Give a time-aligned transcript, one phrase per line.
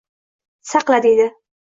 [0.69, 1.29] «Saqla, —deydi,—